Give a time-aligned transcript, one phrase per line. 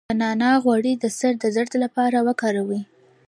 [0.09, 2.81] د نعناع غوړي د سر درد لپاره وکاروئ